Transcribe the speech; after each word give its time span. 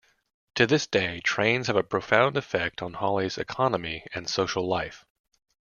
To 0.55 0.65
this 0.65 0.87
day 0.87 1.19
trains 1.19 1.67
have 1.67 1.75
a 1.75 1.83
profound 1.83 2.35
effect 2.35 2.81
on 2.81 2.93
Holly's 2.93 3.37
economy 3.37 4.07
and 4.15 4.27
social 4.27 4.67
life. 4.67 5.05